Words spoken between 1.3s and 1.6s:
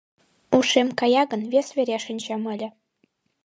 гын,